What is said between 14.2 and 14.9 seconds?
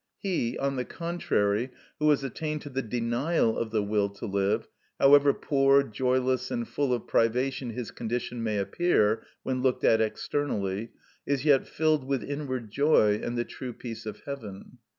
heaven.